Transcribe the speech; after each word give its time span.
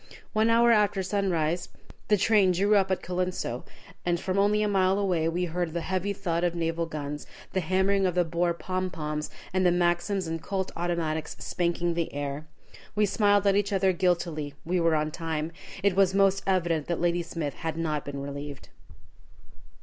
One 0.33 0.49
hour 0.49 0.71
after 0.71 1.03
sunrise 1.03 1.69
the 2.07 2.17
train 2.17 2.53
drew 2.53 2.75
up 2.75 2.89
at 2.89 3.03
Colenso, 3.03 3.65
and 4.03 4.19
from 4.19 4.39
only 4.39 4.63
a 4.63 4.67
mile 4.67 4.97
away 4.97 5.29
we 5.29 5.45
heard 5.45 5.73
the 5.73 5.81
heavy 5.81 6.11
thud 6.11 6.43
of 6.43 6.53
the 6.53 6.57
naval 6.57 6.87
guns, 6.87 7.27
the 7.53 7.59
hammering 7.59 8.07
of 8.07 8.15
the 8.15 8.23
Boer 8.25 8.55
"pom 8.55 8.89
poms," 8.89 9.29
and 9.53 9.63
the 9.63 9.69
Maxims 9.71 10.25
and 10.25 10.41
Colt 10.41 10.71
automatics 10.75 11.35
spanking 11.37 11.93
the 11.93 12.11
air. 12.15 12.47
We 12.95 13.05
smiled 13.05 13.45
at 13.45 13.55
each 13.55 13.71
other 13.71 13.93
guiltily. 13.93 14.55
We 14.65 14.79
were 14.79 14.95
on 14.95 15.11
time. 15.11 15.51
It 15.83 15.95
was 15.95 16.15
most 16.15 16.41
evident 16.47 16.87
that 16.87 16.99
Ladysmith 16.99 17.53
had 17.53 17.77
not 17.77 18.03
been 18.03 18.23
relieved. 18.23 18.69